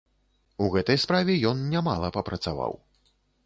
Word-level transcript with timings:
У 0.67 0.69
гэтай 0.75 0.97
справе 1.03 1.37
ён 1.51 1.63
нямала 1.75 2.13
папрацаваў. 2.19 2.73